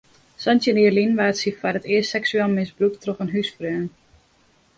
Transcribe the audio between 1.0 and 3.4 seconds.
waard sy foar it earst seksueel misbrûkt troch in